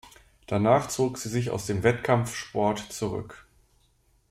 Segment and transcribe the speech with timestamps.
[0.47, 3.45] Danach zog sie sich aus dem Wettkampfsport zurück.